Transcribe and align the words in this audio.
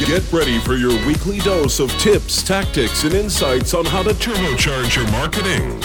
Get 0.00 0.32
ready 0.32 0.58
for 0.58 0.74
your 0.74 0.90
weekly 1.06 1.38
dose 1.38 1.78
of 1.78 1.88
tips, 2.00 2.42
tactics, 2.42 3.04
and 3.04 3.14
insights 3.14 3.74
on 3.74 3.84
how 3.84 4.02
to 4.02 4.10
turbocharge 4.10 4.96
your 4.96 5.08
marketing. 5.12 5.80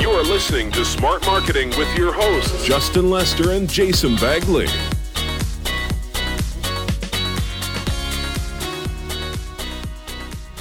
You 0.00 0.10
are 0.10 0.24
listening 0.24 0.72
to 0.72 0.84
Smart 0.84 1.24
Marketing 1.24 1.68
with 1.78 1.96
your 1.96 2.12
hosts, 2.12 2.66
Justin 2.66 3.10
Lester 3.10 3.52
and 3.52 3.70
Jason 3.70 4.16
Bagley. 4.16 4.66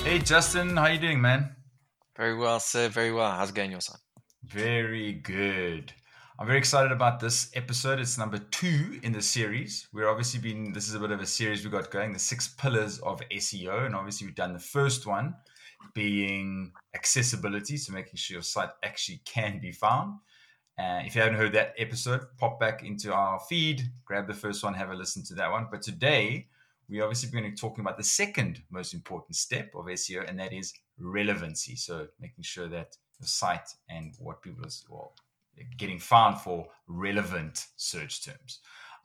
Hey 0.04 0.20
Justin, 0.20 0.78
how 0.78 0.86
you 0.86 1.00
doing, 1.00 1.20
man? 1.20 1.56
Very 2.16 2.38
well, 2.38 2.60
sir. 2.60 2.90
Very 2.90 3.12
well. 3.12 3.32
How's 3.32 3.50
it 3.50 3.56
going, 3.56 3.72
Jason? 3.72 3.96
Very 4.44 5.14
good. 5.14 5.94
I'm 6.40 6.46
very 6.46 6.60
excited 6.60 6.92
about 6.92 7.20
this 7.20 7.50
episode. 7.56 8.00
It's 8.00 8.16
number 8.16 8.38
two 8.38 9.00
in 9.02 9.12
the 9.12 9.24
series. 9.24 9.88
We're 9.92 10.08
obviously 10.08 10.40
been, 10.40 10.72
this 10.72 10.88
is 10.88 10.94
a 10.94 11.00
bit 11.00 11.10
of 11.10 11.20
a 11.20 11.26
series 11.26 11.66
we 11.66 11.72
got 11.72 11.90
going, 11.90 12.14
the 12.14 12.20
six 12.20 12.48
pillars 12.48 13.00
of 13.00 13.22
SEO. 13.32 13.88
And 13.88 13.96
obviously, 13.96 14.28
we've 14.28 14.36
done 14.36 14.54
the 14.54 14.60
first 14.60 15.08
one 15.08 15.34
being 15.96 16.74
accessibility, 16.94 17.76
so 17.78 17.92
making 17.92 18.18
sure 18.18 18.36
your 18.36 18.44
site 18.44 18.70
actually 18.84 19.20
can 19.26 19.60
be 19.60 19.72
found. 19.72 20.20
Uh, 20.78 21.02
if 21.04 21.16
you 21.16 21.22
haven't 21.22 21.40
heard 21.40 21.54
that 21.54 21.74
episode, 21.80 22.22
pop 22.38 22.60
back 22.60 22.84
into 22.84 23.12
our 23.12 23.40
feed, 23.50 23.90
grab 24.06 24.28
the 24.28 24.34
first 24.36 24.64
one, 24.64 24.76
have 24.76 24.92
a 24.92 24.96
listen 24.96 25.24
to 25.24 25.34
that 25.34 25.50
one. 25.50 25.66
But 25.72 25.82
today, 25.82 26.46
we're 26.88 27.02
obviously 27.02 27.32
going 27.32 27.46
to 27.46 27.50
be 27.50 27.58
talking 27.58 27.82
about 27.82 27.98
the 27.98 28.04
second 28.04 28.62
most 28.70 28.94
important 28.94 29.38
step 29.38 29.72
of 29.74 29.86
SEO, 29.86 30.30
and 30.30 30.40
that 30.40 30.54
is 30.54 30.72
relevancy. 31.00 31.76
So 31.76 32.10
making 32.22 32.44
sure 32.44 32.68
that 32.68 32.96
the 33.20 33.26
site 33.26 33.70
and 33.90 34.14
what 34.20 34.44
people 34.44 34.64
are, 34.64 34.70
well, 34.88 35.14
getting 35.78 36.00
found 36.00 36.40
for 36.40 36.68
relevant 36.88 37.66
search 37.76 38.26
terms. 38.26 38.60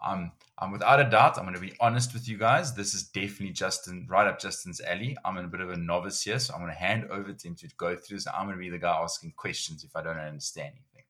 Um, 0.05 0.33
I'm 0.59 0.73
without 0.73 1.01
a 1.01 1.09
doubt, 1.09 1.39
I'm 1.39 1.45
going 1.45 1.55
to 1.55 1.61
be 1.61 1.75
honest 1.81 2.13
with 2.13 2.29
you 2.29 2.37
guys. 2.37 2.75
This 2.75 2.95
is 2.95 3.05
definitely 3.05 3.51
Justin, 3.51 4.07
right 4.09 4.27
up 4.27 4.41
Justin's 4.41 4.81
alley. 4.81 5.17
I'm 5.25 5.37
a 5.37 5.47
bit 5.47 5.61
of 5.61 5.71
a 5.71 5.77
novice 5.77 6.23
here, 6.23 6.39
so 6.39 6.55
I'm 6.55 6.61
going 6.61 6.73
to 6.73 6.79
hand 6.79 7.07
over 7.11 7.33
to 7.33 7.49
him 7.49 7.55
to 7.57 7.69
go 7.77 7.97
through 7.97 8.17
this. 8.19 8.27
I'm 8.27 8.47
going 8.47 8.57
to 8.57 8.61
be 8.61 8.71
the 8.71 8.79
guy 8.79 8.93
asking 9.01 9.35
questions 9.37 9.85
if 9.85 9.95
I 9.95 10.03
don't 10.03 10.19
understand 10.19 10.73
anything. 10.73 11.05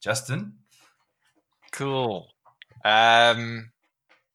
Justin? 0.00 0.54
Cool. 1.70 2.28
Um, 2.84 3.70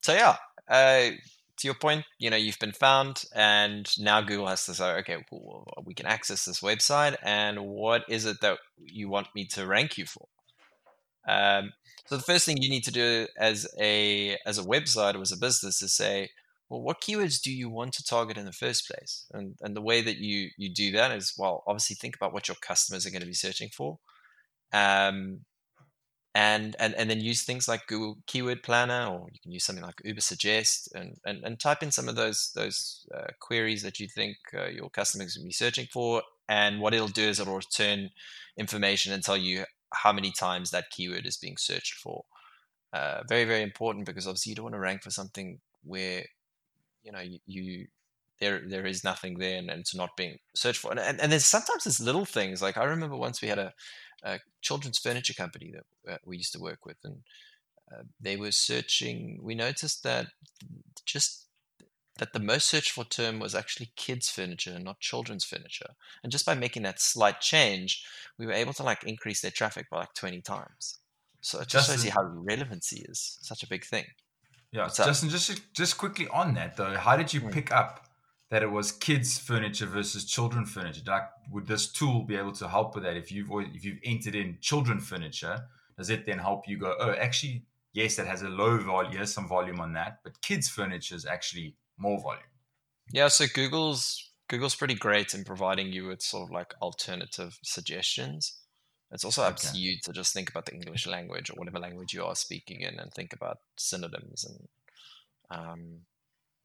so, 0.02 0.14
yeah, 0.14 0.38
uh, 0.70 1.12
to 1.58 1.68
your 1.68 1.76
point, 1.76 2.06
you 2.18 2.30
know, 2.30 2.38
you've 2.38 2.60
been 2.60 2.72
found, 2.72 3.26
and 3.36 3.90
now 4.00 4.22
Google 4.22 4.48
has 4.48 4.66
to 4.66 4.74
say, 4.74 4.96
okay, 5.00 5.18
well, 5.32 5.66
we 5.86 5.94
can 5.94 6.06
access 6.06 6.46
this 6.46 6.62
website, 6.62 7.18
and 7.24 7.60
what 7.60 8.04
is 8.08 8.26
it 8.26 8.40
that 8.42 8.60
you 8.80 9.10
want 9.10 9.28
me 9.36 9.46
to 9.46 9.68
rank 9.68 9.98
you 9.98 10.06
for? 10.06 10.28
Um, 11.28 11.74
so 12.06 12.16
the 12.16 12.24
first 12.24 12.46
thing 12.46 12.58
you 12.62 12.70
need 12.70 12.86
to 12.86 12.92
do 12.92 13.28
as 13.38 13.68
a 13.80 14.38
as 14.46 14.58
a 14.58 14.64
website 14.64 15.16
or 15.16 15.22
as 15.22 15.32
a 15.32 15.38
business 15.38 15.82
is 15.82 15.94
say, 15.94 16.30
well, 16.70 16.82
what 16.82 17.02
keywords 17.02 17.42
do 17.42 17.52
you 17.52 17.70
want 17.70 17.94
to 17.94 18.04
target 18.04 18.38
in 18.38 18.46
the 18.46 18.54
first 18.54 18.88
place? 18.88 19.26
And 19.34 19.56
and 19.62 19.76
the 19.76 19.82
way 19.82 20.02
that 20.02 20.18
you 20.18 20.50
you 20.58 20.74
do 20.74 20.92
that 20.94 21.12
is 21.12 21.34
well, 21.38 21.64
obviously 21.68 21.96
think 21.96 22.16
about 22.16 22.34
what 22.34 22.48
your 22.48 22.56
customers 22.62 23.06
are 23.06 23.12
going 23.12 23.22
to 23.22 23.28
be 23.28 23.34
searching 23.34 23.70
for, 23.76 24.00
um, 24.74 25.42
and 26.36 26.76
and 26.80 26.94
and 26.96 27.10
then 27.10 27.20
use 27.20 27.44
things 27.44 27.68
like 27.68 27.88
Google 27.88 28.18
Keyword 28.28 28.64
Planner, 28.64 29.08
or 29.08 29.28
you 29.32 29.40
can 29.42 29.52
use 29.52 29.66
something 29.66 29.84
like 29.84 30.02
Ubersuggest, 30.06 30.90
and 30.96 31.18
and, 31.26 31.44
and 31.44 31.60
type 31.60 31.84
in 31.84 31.92
some 31.92 32.08
of 32.08 32.16
those 32.16 32.52
those 32.56 33.06
uh, 33.14 33.32
queries 33.42 33.84
that 33.84 34.00
you 34.00 34.08
think 34.08 34.38
uh, 34.54 34.68
your 34.68 34.90
customers 34.90 35.36
will 35.38 35.46
be 35.46 35.52
searching 35.52 35.88
for, 35.92 36.22
and 36.48 36.80
what 36.80 36.94
it'll 36.94 37.08
do 37.08 37.24
is 37.24 37.40
it'll 37.40 37.56
return 37.56 38.10
information 38.58 39.12
and 39.14 39.24
tell 39.24 39.38
you 39.38 39.66
how 39.94 40.12
many 40.12 40.32
times 40.32 40.72
that 40.72 40.90
keyword 40.92 41.26
is 41.26 41.38
being 41.38 41.58
searched 41.58 41.96
for. 41.96 42.26
Uh, 42.94 43.22
very, 43.28 43.46
very 43.46 43.62
important 43.62 44.06
because 44.06 44.28
obviously 44.28 44.52
you 44.52 44.56
don't 44.56 44.64
want 44.64 44.76
to 44.76 44.80
rank 44.80 45.04
for 45.04 45.12
something 45.12 45.60
where 45.84 46.24
you 47.04 47.12
know 47.12 47.20
you, 47.20 47.40
you 47.46 47.88
there 48.40 48.62
there 48.68 48.86
is 48.86 49.04
nothing 49.04 49.38
there 49.38 49.58
and, 49.58 49.70
and, 49.70 49.82
it's 49.82 49.96
not 49.96 50.16
being 50.18 50.38
searched 50.56 50.80
for. 50.80 50.92
And, 50.92 51.00
and, 51.00 51.20
and 51.20 51.32
there's 51.32 51.46
sometimes 51.46 51.84
there's 51.84 52.00
little 52.00 52.26
things 52.26 52.62
like 52.62 52.78
I 52.78 52.84
remember 52.84 53.16
once 53.16 53.42
we 53.42 53.48
had 53.48 53.60
a, 53.60 53.74
a 54.24 54.40
children's 54.62 55.00
furniture 55.00 55.34
company 55.34 55.74
that 55.74 56.14
uh, 56.14 56.18
we 56.26 56.38
used 56.38 56.54
to 56.54 56.60
work 56.60 56.86
with, 56.86 56.98
and 57.04 57.18
uh, 57.92 58.04
they 58.22 58.36
were 58.36 58.52
searching. 58.52 59.40
We 59.42 59.56
noticed 59.56 60.04
that 60.04 60.28
just 61.06 61.47
that 62.20 62.34
the 62.34 62.40
most 62.40 62.68
searched 62.68 62.92
for 62.92 63.04
term 63.04 63.40
was 63.40 63.56
actually 63.56 63.92
kids 63.96 64.30
furniture 64.30 64.74
and 64.74 64.86
not 64.86 65.00
children's 65.00 65.46
furniture. 65.46 65.96
And 66.24 66.32
just 66.32 66.46
by 66.46 66.56
making 66.56 66.84
that 66.84 67.02
slight 67.02 67.42
change, 67.42 68.04
we 68.38 68.46
were 68.46 68.54
able 68.54 68.74
to 68.74 68.84
like 68.84 69.04
increase 69.04 69.42
their 69.42 69.52
traffic 69.52 69.90
by 69.90 70.00
like 70.00 70.14
20 70.14 70.42
times. 70.42 71.00
So 71.42 71.60
it 71.60 71.68
just, 71.68 71.90
shows 71.90 72.04
you 72.04 72.12
how 72.12 72.24
relevancy 72.24 73.06
is 73.08 73.38
such 73.42 73.64
a 73.64 73.68
big 73.68 73.86
thing. 73.86 74.06
Yeah, 74.72 74.90
Justin, 74.94 75.30
just 75.30 75.74
just 75.74 75.98
quickly 75.98 76.28
on 76.28 76.54
that 76.56 76.76
though, 76.76 76.96
how 76.96 77.16
did 77.16 77.34
you 77.34 77.42
mm. 77.42 77.52
pick 77.52 77.72
up 77.72 78.08
that 78.50 78.64
it 78.64 78.72
was 78.72 78.92
kids 78.92 79.38
furniture 79.38 79.86
versus 79.86 80.26
children 80.26 80.66
furniture? 80.66 81.02
Like, 81.08 81.30
would 81.52 81.68
this 81.68 81.92
tool 81.92 82.24
be 82.24 82.36
able 82.36 82.52
to 82.54 82.68
help 82.68 82.96
with 82.96 83.04
that? 83.06 83.16
If 83.16 83.32
you've 83.32 83.50
if 83.74 83.86
you've 83.86 84.00
entered 84.04 84.36
in 84.36 84.58
children 84.60 85.00
furniture, 85.00 85.62
does 85.98 86.10
it 86.10 86.26
then 86.26 86.40
help 86.40 86.68
you 86.68 86.78
go? 86.78 86.96
Oh, 87.00 87.12
actually, 87.12 87.64
yes, 87.94 88.18
that 88.18 88.28
has 88.28 88.42
a 88.42 88.50
low 88.50 88.78
volume, 88.78 89.14
yes, 89.14 89.34
some 89.34 89.48
volume 89.48 89.80
on 89.80 89.94
that, 89.94 90.20
but 90.24 90.42
kids 90.42 90.68
furniture 90.68 91.16
is 91.16 91.26
actually 91.26 91.76
more 91.98 92.20
volume. 92.22 92.44
Yeah, 93.12 93.28
so 93.30 93.46
Google's 93.54 94.32
Google's 94.50 94.76
pretty 94.76 94.96
great 94.96 95.34
in 95.34 95.44
providing 95.44 95.92
you 95.92 96.08
with 96.08 96.22
sort 96.22 96.44
of 96.44 96.52
like 96.52 96.74
alternative 96.82 97.60
suggestions. 97.64 98.60
It's 99.12 99.24
also 99.24 99.44
up 99.44 99.54
okay. 99.54 99.70
to 99.70 99.78
you 99.78 99.98
to 100.04 100.12
just 100.12 100.34
think 100.34 100.50
about 100.50 100.66
the 100.66 100.74
English 100.74 101.08
language 101.08 101.50
or 101.50 101.54
whatever 101.54 101.80
language 101.80 102.14
you 102.14 102.26
are 102.26 102.36
speaking 102.36 102.82
in, 102.82 103.00
and 103.00 103.14
think 103.14 103.34
about 103.34 103.60
synonyms 103.78 104.46
and 104.46 104.68
um, 105.50 106.00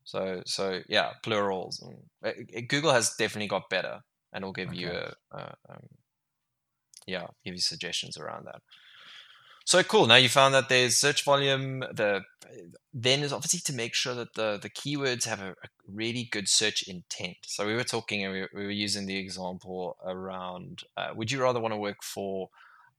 so 0.04 0.42
so 0.44 0.80
yeah, 0.88 1.10
plurals. 1.22 1.80
And 1.82 1.98
it, 2.22 2.50
it, 2.52 2.68
Google 2.68 2.92
has 2.92 3.14
definitely 3.16 3.48
got 3.48 3.70
better, 3.70 4.00
and 4.32 4.44
will 4.44 4.52
give 4.52 4.70
okay. 4.70 4.78
you 4.78 4.90
a, 4.90 5.14
a 5.32 5.54
um, 5.70 5.86
yeah, 7.06 7.26
give 7.44 7.54
you 7.54 7.60
suggestions 7.60 8.18
around 8.18 8.46
that. 8.46 8.62
So 9.64 9.82
cool. 9.82 10.06
Now 10.06 10.16
you 10.16 10.28
found 10.28 10.54
that 10.54 10.68
there's 10.68 10.96
search 10.96 11.24
volume. 11.24 11.80
The 11.80 12.22
then 12.92 13.22
is 13.22 13.32
obviously 13.32 13.60
to 13.60 13.72
make 13.72 13.94
sure 13.94 14.14
that 14.14 14.34
the 14.34 14.58
the 14.60 14.70
keywords 14.70 15.24
have 15.24 15.40
a, 15.40 15.50
a 15.50 15.68
really 15.86 16.28
good 16.30 16.48
search 16.48 16.82
intent. 16.88 17.36
So 17.46 17.66
we 17.66 17.74
were 17.74 17.84
talking 17.84 18.24
and 18.24 18.32
we, 18.32 18.46
we 18.54 18.64
were 18.66 18.70
using 18.70 19.06
the 19.06 19.16
example 19.16 19.96
around. 20.04 20.82
Uh, 20.96 21.10
would 21.14 21.30
you 21.30 21.42
rather 21.42 21.60
want 21.60 21.72
to 21.72 21.78
work 21.78 22.02
for 22.02 22.50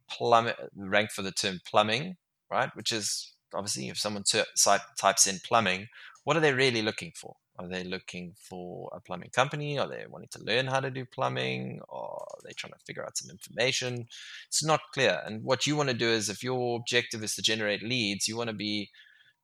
plumb 0.09 0.51
rank 0.75 1.11
for 1.11 1.21
the 1.21 1.31
term 1.31 1.59
plumbing, 1.69 2.17
right? 2.49 2.75
Which 2.75 2.91
is 2.91 3.33
obviously 3.53 3.89
if 3.89 3.97
someone 3.97 4.23
types 4.23 5.27
in 5.27 5.39
plumbing, 5.43 5.87
what 6.23 6.37
are 6.37 6.41
they 6.41 6.53
really 6.53 6.81
looking 6.81 7.11
for? 7.15 7.35
Are 7.59 7.67
they 7.67 7.83
looking 7.83 8.33
for 8.35 8.89
a 8.93 8.99
plumbing 8.99 9.29
company? 9.29 9.77
Are 9.77 9.87
they 9.87 10.05
wanting 10.09 10.29
to 10.31 10.43
learn 10.43 10.67
how 10.67 10.79
to 10.79 10.89
do 10.89 11.05
plumbing? 11.05 11.81
Or 11.87 12.25
are 12.31 12.41
they 12.43 12.53
trying 12.53 12.73
to 12.73 12.79
figure 12.85 13.05
out 13.05 13.17
some 13.17 13.29
information? 13.29 14.07
It's 14.47 14.63
not 14.63 14.81
clear. 14.93 15.21
And 15.25 15.43
what 15.43 15.67
you 15.67 15.75
want 15.75 15.89
to 15.89 15.95
do 15.95 16.09
is 16.09 16.29
if 16.29 16.43
your 16.43 16.77
objective 16.77 17.23
is 17.23 17.35
to 17.35 17.41
generate 17.43 17.83
leads, 17.83 18.27
you 18.27 18.37
want 18.37 18.49
to 18.49 18.55
be 18.55 18.89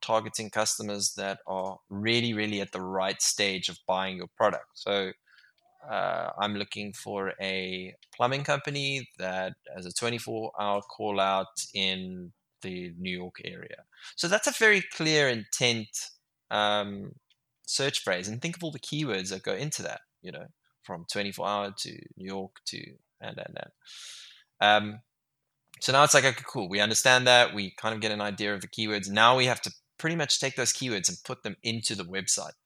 targeting 0.02 0.50
customers 0.50 1.14
that 1.18 1.40
are 1.46 1.78
really, 1.90 2.34
really 2.34 2.62
at 2.62 2.72
the 2.72 2.82
right 2.82 3.22
stage 3.22 3.70
of 3.70 3.78
buying 3.88 4.18
your 4.18 4.30
product. 4.36 4.68
So 4.74 5.12
uh, 5.90 6.30
I'm 6.40 6.56
looking 6.56 6.94
for 6.94 7.34
a 7.40 7.94
plumbing 8.16 8.44
company 8.44 9.08
that 9.18 9.54
has 9.76 9.86
a 9.86 9.94
24 9.94 10.52
hour 10.60 10.82
call 10.82 11.20
out 11.20 11.66
in 11.74 12.32
the 12.62 12.94
New 12.98 13.16
York 13.18 13.36
area. 13.46 13.84
So 14.16 14.28
that's 14.28 14.48
a 14.48 14.52
very 14.52 14.84
clear 14.94 15.30
intent 15.30 15.90
um, 16.52 17.14
search 17.70 18.04
phrase 18.04 18.28
and 18.28 18.42
think 18.42 18.58
of 18.58 18.64
all 18.64 18.72
the 18.72 18.80
keywords 18.80 19.30
that 19.30 19.44
go 19.44 19.54
into 19.54 19.84
that, 19.84 20.02
you 20.22 20.32
know, 20.32 20.48
from 20.84 21.06
24 21.12 21.48
hour 21.48 21.74
to 21.78 21.92
New 22.18 22.26
York 22.26 22.52
to 22.66 22.84
and 23.22 23.38
and 23.38 23.58
and. 23.58 23.72
Um, 24.62 25.00
so 25.80 25.94
now 25.94 26.04
it's 26.04 26.14
like, 26.14 26.26
okay, 26.26 26.44
cool. 26.46 26.68
We 26.68 26.82
understand 26.82 27.28
that. 27.28 27.54
We 27.54 27.72
kind 27.72 27.96
of 27.96 28.02
get 28.02 28.12
an 28.12 28.22
idea 28.22 28.54
of 28.54 28.62
the 28.62 28.68
keywords. 28.68 29.10
Now 29.10 29.38
we 29.38 29.46
have 29.46 29.62
to 29.62 29.72
pretty 29.98 30.16
much 30.16 30.40
take 30.40 30.56
those 30.56 30.74
keywords 30.74 31.08
and 31.08 31.18
put 31.24 31.44
them 31.44 31.56
into 31.64 31.96
the 31.96 32.04
website. 32.04 32.58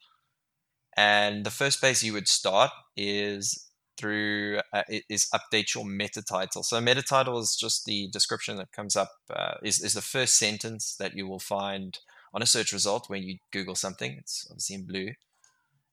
And 0.96 1.46
the 1.46 1.52
first 1.52 1.80
place 1.80 2.04
you 2.04 2.14
would 2.14 2.28
start 2.28 2.72
is 2.96 3.68
through 3.98 4.60
uh, 4.72 4.84
is 5.10 5.28
update 5.34 5.76
your 5.76 5.86
meta 5.86 6.24
title. 6.24 6.64
So 6.64 6.80
meta 6.82 7.04
title 7.04 7.40
is 7.40 7.56
just 7.56 7.86
the 7.86 8.10
description 8.12 8.58
that 8.58 8.72
comes 8.72 8.96
up 8.96 9.12
uh, 9.30 9.56
is 9.64 9.82
is 9.84 9.94
the 9.94 10.02
first 10.02 10.38
sentence 10.38 10.96
that 10.98 11.16
you 11.16 11.28
will 11.28 11.40
find 11.40 12.00
on 12.34 12.42
a 12.42 12.48
search 12.48 12.74
result 12.74 13.10
when 13.10 13.24
you 13.24 13.38
Google 13.52 13.76
something. 13.76 14.16
It's 14.20 14.48
obviously 14.50 14.76
in 14.76 14.86
blue. 14.86 15.10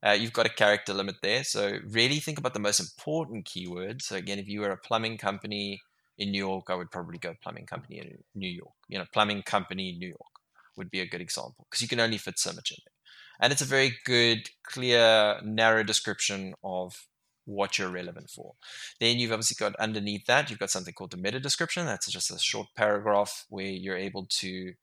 Uh, 0.03 0.11
you've 0.11 0.33
got 0.33 0.47
a 0.47 0.49
character 0.49 0.93
limit 0.93 1.15
there. 1.21 1.43
So 1.43 1.77
really 1.87 2.19
think 2.19 2.39
about 2.39 2.53
the 2.53 2.59
most 2.59 2.79
important 2.79 3.45
keywords. 3.45 4.03
So 4.03 4.15
again, 4.15 4.39
if 4.39 4.47
you 4.47 4.61
were 4.61 4.71
a 4.71 4.77
plumbing 4.77 5.17
company 5.17 5.81
in 6.17 6.31
New 6.31 6.39
York, 6.39 6.65
I 6.69 6.75
would 6.75 6.91
probably 6.91 7.19
go 7.19 7.35
plumbing 7.41 7.67
company 7.67 7.99
in 7.99 8.17
New 8.33 8.49
York. 8.49 8.73
You 8.87 8.97
know, 8.97 9.05
plumbing 9.13 9.43
company 9.43 9.95
New 9.97 10.09
York 10.09 10.31
would 10.75 10.89
be 10.89 11.01
a 11.01 11.07
good 11.07 11.21
example 11.21 11.67
because 11.69 11.81
you 11.81 11.87
can 11.87 11.99
only 11.99 12.17
fit 12.17 12.39
so 12.39 12.51
much 12.53 12.71
in 12.71 12.77
there. 12.83 12.93
And 13.39 13.51
it's 13.51 13.61
a 13.61 13.65
very 13.65 13.93
good, 14.05 14.49
clear, 14.63 15.39
narrow 15.43 15.83
description 15.83 16.53
of 16.63 17.07
what 17.45 17.77
you're 17.77 17.89
relevant 17.89 18.29
for. 18.29 18.53
Then 18.99 19.17
you've 19.17 19.31
obviously 19.31 19.57
got 19.59 19.75
underneath 19.77 20.25
that, 20.27 20.49
you've 20.49 20.59
got 20.59 20.69
something 20.69 20.93
called 20.93 21.11
the 21.11 21.17
meta 21.17 21.39
description. 21.39 21.85
That's 21.85 22.09
just 22.09 22.31
a 22.31 22.39
short 22.39 22.67
paragraph 22.75 23.45
where 23.49 23.65
you're 23.65 23.97
able 23.97 24.27
to 24.29 24.73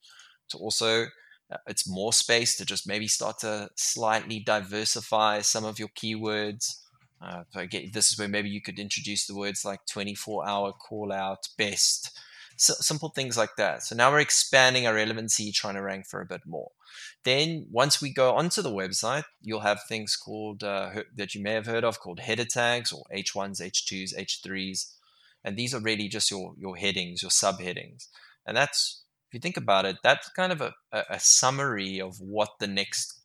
to 0.51 0.57
also 0.59 1.07
it's 1.67 1.89
more 1.89 2.13
space 2.13 2.57
to 2.57 2.65
just 2.65 2.87
maybe 2.87 3.09
start 3.09 3.39
to 3.41 3.71
slightly 3.75 4.39
diversify 4.41 5.41
some 5.41 5.65
of 5.65 5.79
your 5.79 5.89
keywords. 5.89 6.77
Uh, 7.21 7.43
so 7.51 7.67
this 7.93 8.13
is 8.13 8.19
where 8.19 8.29
maybe 8.29 8.49
you 8.49 8.61
could 8.61 8.79
introduce 8.79 9.27
the 9.27 9.35
words 9.35 9.65
like 9.65 9.81
24 9.91 10.49
hour 10.49 10.73
call 10.73 11.13
out, 11.13 11.49
best, 11.57 12.17
so 12.59 12.75
simple 12.81 13.09
things 13.11 13.37
like 13.37 13.55
that. 13.57 13.85
So 13.85 13.95
now 13.95 14.11
we're 14.11 14.19
expanding 14.19 14.87
our 14.87 14.95
relevancy, 14.95 15.53
trying 15.53 15.77
to 15.77 15.83
rank 15.83 16.07
for 16.07 16.21
a 16.21 16.27
bit 16.27 16.43
more. 16.45 16.73
Then 17.25 17.67
once 17.71 18.03
we 18.03 18.13
go 18.13 18.35
onto 18.35 18.63
the 18.63 18.73
website, 18.73 19.25
you'll 19.41 19.61
have 19.61 19.81
things 19.89 20.17
called 20.17 20.65
uh, 20.65 20.91
that 21.17 21.35
you 21.35 21.43
may 21.43 21.53
have 21.53 21.67
heard 21.67 21.85
of 21.85 22.01
called 22.01 22.19
header 22.19 22.45
tags 22.45 22.93
or 22.93 23.05
H1s, 23.15 23.63
H2s, 23.63 24.19
H3s. 24.19 24.93
And 25.45 25.57
these 25.57 25.73
are 25.73 25.81
really 25.81 26.09
just 26.09 26.33
your, 26.33 26.55
your 26.59 26.77
headings, 26.77 27.23
your 27.23 27.31
subheadings. 27.31 28.09
And 28.45 28.57
that's, 28.57 29.05
if 29.29 29.35
you 29.35 29.41
think 29.41 29.59
about 29.59 29.85
it, 29.85 29.97
that's 30.03 30.31
kind 30.31 30.53
of 30.53 30.61
a, 30.61 30.75
a, 30.93 31.21
summary 31.21 32.01
of 32.01 32.19
what 32.19 32.59
the 32.61 32.67
next 32.67 33.21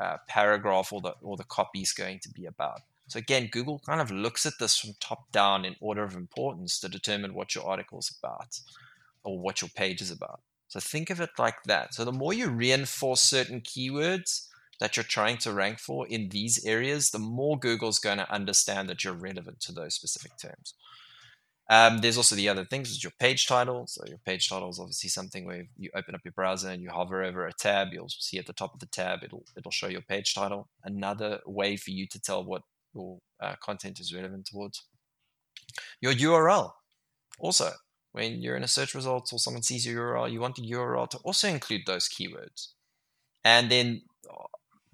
uh, 0.00 0.18
paragraph 0.28 0.92
or 0.92 1.00
the, 1.00 1.14
or 1.20 1.36
the 1.36 1.44
copy 1.44 1.80
is 1.80 1.92
going 1.92 2.20
to 2.20 2.30
be 2.30 2.46
about. 2.46 2.80
So 3.08 3.18
again, 3.18 3.48
Google 3.50 3.80
kind 3.84 4.00
of 4.00 4.10
looks 4.10 4.46
at 4.46 4.52
this 4.60 4.78
from 4.78 4.90
top 5.00 5.32
down 5.32 5.64
in 5.64 5.74
order 5.80 6.04
of 6.04 6.14
importance 6.14 6.78
to 6.80 6.88
determine 6.88 7.34
what 7.34 7.54
your 7.54 7.66
article 7.66 7.98
is 7.98 8.14
about 8.22 8.60
or 9.24 9.38
what 9.40 9.60
your 9.60 9.70
page 9.70 10.00
is 10.00 10.12
about. 10.12 10.40
So 10.68 10.78
think 10.78 11.10
of 11.10 11.20
it 11.20 11.30
like 11.38 11.64
that. 11.64 11.94
So 11.94 12.04
the 12.04 12.12
more 12.12 12.32
you 12.32 12.48
reinforce 12.50 13.22
certain 13.22 13.62
keywords 13.62 14.46
that 14.78 14.96
you're 14.96 15.04
trying 15.04 15.38
to 15.38 15.52
rank 15.52 15.80
for 15.80 16.06
in 16.06 16.28
these 16.28 16.64
areas, 16.64 17.10
the 17.10 17.18
more 17.18 17.58
Google's 17.58 17.98
going 17.98 18.18
to 18.18 18.32
understand 18.32 18.88
that 18.88 19.02
you're 19.02 19.14
relevant 19.14 19.60
to 19.60 19.72
those 19.72 19.94
specific 19.94 20.32
terms. 20.38 20.74
Um, 21.70 21.98
there's 21.98 22.16
also 22.16 22.34
the 22.34 22.48
other 22.48 22.64
things, 22.64 22.90
is 22.90 23.04
your 23.04 23.12
page 23.20 23.46
title. 23.46 23.86
So 23.86 24.02
your 24.06 24.18
page 24.18 24.48
title 24.48 24.70
is 24.70 24.80
obviously 24.80 25.10
something 25.10 25.44
where 25.44 25.64
you 25.76 25.90
open 25.94 26.14
up 26.14 26.22
your 26.24 26.32
browser 26.32 26.70
and 26.70 26.82
you 26.82 26.90
hover 26.90 27.22
over 27.22 27.46
a 27.46 27.52
tab. 27.52 27.88
You'll 27.92 28.08
see 28.08 28.38
at 28.38 28.46
the 28.46 28.54
top 28.54 28.72
of 28.72 28.80
the 28.80 28.86
tab, 28.86 29.22
it'll 29.22 29.44
it'll 29.56 29.70
show 29.70 29.88
your 29.88 30.00
page 30.00 30.34
title. 30.34 30.68
Another 30.82 31.40
way 31.46 31.76
for 31.76 31.90
you 31.90 32.06
to 32.08 32.20
tell 32.20 32.42
what 32.42 32.62
your 32.94 33.18
uh, 33.40 33.54
content 33.62 34.00
is 34.00 34.14
relevant 34.14 34.48
towards. 34.50 34.84
Your 36.00 36.14
URL. 36.14 36.70
Also, 37.38 37.72
when 38.12 38.40
you're 38.40 38.56
in 38.56 38.64
a 38.64 38.68
search 38.68 38.94
results 38.94 39.32
or 39.32 39.38
someone 39.38 39.62
sees 39.62 39.86
your 39.86 40.14
URL, 40.14 40.32
you 40.32 40.40
want 40.40 40.56
the 40.56 40.70
URL 40.70 41.08
to 41.10 41.18
also 41.18 41.48
include 41.48 41.82
those 41.86 42.08
keywords. 42.08 42.68
And 43.44 43.70
then 43.70 44.02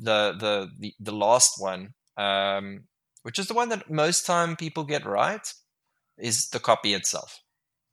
the 0.00 0.32
the 0.32 0.68
the, 0.78 0.94
the 0.98 1.12
last 1.12 1.60
one, 1.60 1.94
um, 2.16 2.84
which 3.22 3.38
is 3.38 3.46
the 3.46 3.54
one 3.54 3.68
that 3.68 3.90
most 3.90 4.26
time 4.26 4.56
people 4.56 4.84
get 4.84 5.06
right, 5.06 5.46
is 6.18 6.48
the 6.50 6.60
copy 6.60 6.94
itself. 6.94 7.40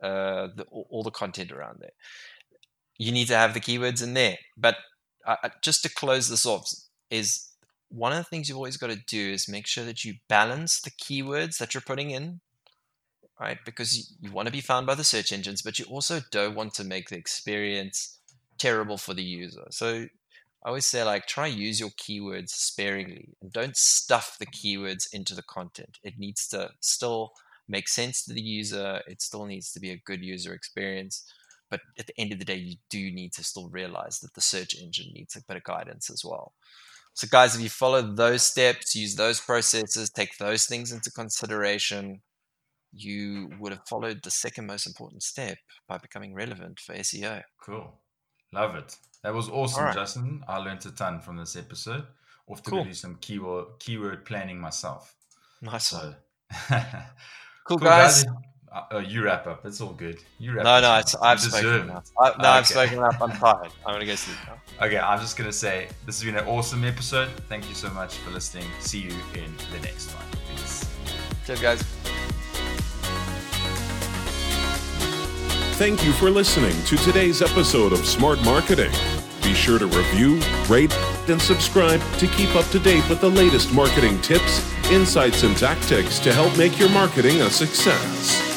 Uh, 0.01 0.47
the, 0.55 0.65
all 0.71 1.03
the 1.03 1.11
content 1.11 1.51
around 1.51 1.77
there. 1.79 1.91
You 2.97 3.11
need 3.11 3.27
to 3.27 3.37
have 3.37 3.53
the 3.53 3.59
keywords 3.59 4.01
in 4.01 4.15
there. 4.15 4.37
But 4.57 4.77
uh, 5.27 5.49
just 5.61 5.83
to 5.83 5.93
close 5.93 6.27
this 6.27 6.43
off, 6.43 6.67
is 7.11 7.49
one 7.89 8.11
of 8.11 8.17
the 8.17 8.23
things 8.23 8.49
you've 8.49 8.57
always 8.57 8.77
got 8.77 8.89
to 8.89 8.95
do 8.95 9.31
is 9.31 9.47
make 9.47 9.67
sure 9.67 9.85
that 9.85 10.03
you 10.03 10.15
balance 10.27 10.81
the 10.81 10.89
keywords 10.89 11.59
that 11.59 11.75
you're 11.75 11.81
putting 11.81 12.09
in, 12.09 12.39
right? 13.39 13.59
Because 13.63 13.95
you, 13.95 14.03
you 14.21 14.31
want 14.31 14.47
to 14.47 14.51
be 14.51 14.61
found 14.61 14.87
by 14.87 14.95
the 14.95 15.03
search 15.03 15.31
engines, 15.31 15.61
but 15.61 15.77
you 15.77 15.85
also 15.85 16.21
don't 16.31 16.55
want 16.55 16.73
to 16.73 16.83
make 16.83 17.09
the 17.09 17.17
experience 17.17 18.17
terrible 18.57 18.97
for 18.97 19.13
the 19.13 19.23
user. 19.23 19.67
So 19.69 20.07
I 20.65 20.67
always 20.67 20.87
say, 20.87 21.03
like, 21.03 21.27
try 21.27 21.45
use 21.45 21.79
your 21.79 21.89
keywords 21.89 22.49
sparingly 22.49 23.35
and 23.41 23.51
don't 23.51 23.77
stuff 23.77 24.37
the 24.39 24.47
keywords 24.47 25.13
into 25.13 25.35
the 25.35 25.43
content. 25.43 25.99
It 26.03 26.17
needs 26.17 26.47
to 26.47 26.71
still 26.79 27.33
make 27.67 27.87
sense 27.87 28.25
to 28.25 28.33
the 28.33 28.41
user. 28.41 29.01
It 29.07 29.21
still 29.21 29.45
needs 29.45 29.71
to 29.73 29.79
be 29.79 29.91
a 29.91 30.01
good 30.05 30.23
user 30.23 30.53
experience. 30.53 31.23
But 31.69 31.81
at 31.97 32.07
the 32.07 32.19
end 32.19 32.33
of 32.33 32.39
the 32.39 32.45
day, 32.45 32.57
you 32.57 32.75
do 32.89 33.11
need 33.11 33.31
to 33.33 33.43
still 33.43 33.69
realize 33.69 34.19
that 34.19 34.33
the 34.33 34.41
search 34.41 34.75
engine 34.75 35.13
needs 35.13 35.35
a 35.35 35.43
bit 35.47 35.57
of 35.57 35.63
guidance 35.63 36.09
as 36.09 36.23
well. 36.25 36.53
So, 37.13 37.27
guys, 37.29 37.55
if 37.55 37.61
you 37.61 37.69
follow 37.69 38.01
those 38.01 38.41
steps, 38.41 38.95
use 38.95 39.15
those 39.15 39.39
processes, 39.39 40.09
take 40.09 40.37
those 40.37 40.65
things 40.65 40.91
into 40.91 41.11
consideration, 41.11 42.21
you 42.93 43.49
would 43.59 43.71
have 43.71 43.87
followed 43.87 44.21
the 44.23 44.31
second 44.31 44.65
most 44.67 44.85
important 44.85 45.23
step 45.23 45.57
by 45.87 45.97
becoming 45.97 46.33
relevant 46.33 46.79
for 46.79 46.93
SEO. 46.95 47.41
Cool. 47.63 47.93
Love 48.53 48.75
it. 48.75 48.97
That 49.23 49.33
was 49.33 49.49
awesome, 49.49 49.85
right. 49.85 49.93
Justin. 49.93 50.43
I 50.47 50.57
learned 50.57 50.85
a 50.85 50.91
ton 50.91 51.19
from 51.21 51.37
this 51.37 51.55
episode. 51.55 52.05
Off 52.47 52.63
to 52.63 52.69
cool. 52.69 52.83
do 52.83 52.93
some 52.93 53.17
keyword 53.21 53.67
keyword 53.79 54.25
planning 54.25 54.59
myself. 54.59 55.15
Nice 55.61 55.87
so. 55.87 56.15
cool, 57.63 57.77
cool, 57.77 57.87
guys. 57.87 58.23
guys. 58.23 58.33
Uh, 58.71 58.99
you 58.99 59.21
wrap 59.23 59.47
up. 59.47 59.65
It's 59.65 59.81
all 59.81 59.91
good. 59.91 60.17
You 60.39 60.53
wrap. 60.53 60.63
No, 60.63 60.79
no, 60.79 60.95
it's, 60.99 61.13
I've 61.15 61.41
spoken 61.41 61.89
enough. 61.89 62.09
I, 62.17 62.29
no, 62.29 62.33
okay. 62.33 62.47
I've 62.47 62.67
spoken 62.67 62.97
enough. 62.99 63.21
I'm 63.21 63.31
tired. 63.37 63.71
I'm 63.85 63.93
gonna 63.93 64.05
go 64.05 64.15
sleep 64.15 64.37
now. 64.47 64.85
Okay, 64.85 64.97
I'm 64.97 65.19
just 65.19 65.35
gonna 65.35 65.51
say 65.51 65.89
this 66.05 66.21
has 66.21 66.25
been 66.25 66.41
an 66.41 66.47
awesome 66.47 66.85
episode. 66.85 67.29
Thank 67.49 67.67
you 67.67 67.75
so 67.75 67.89
much 67.89 68.15
for 68.17 68.31
listening. 68.31 68.65
See 68.79 68.99
you 68.99 69.11
in 69.35 69.53
the 69.73 69.79
next 69.81 70.13
one. 70.13 70.25
Peace. 70.55 70.89
Cheers, 71.45 71.61
guys. 71.61 71.83
Thank 75.81 76.05
you 76.05 76.13
for 76.13 76.29
listening 76.29 76.79
to 76.85 76.95
today's 76.97 77.41
episode 77.41 77.91
of 77.91 78.05
Smart 78.05 78.39
Marketing. 78.45 78.91
Be 79.41 79.53
sure 79.53 79.79
to 79.79 79.87
review, 79.87 80.39
rate, 80.69 80.95
and 81.29 81.41
subscribe 81.41 82.01
to 82.19 82.27
keep 82.27 82.55
up 82.55 82.65
to 82.69 82.79
date 82.79 83.07
with 83.09 83.21
the 83.21 83.29
latest 83.29 83.73
marketing 83.73 84.19
tips, 84.21 84.71
insights, 84.91 85.43
and 85.43 85.55
tactics 85.57 86.19
to 86.19 86.33
help 86.33 86.55
make 86.57 86.79
your 86.79 86.89
marketing 86.89 87.41
a 87.41 87.49
success. 87.49 88.50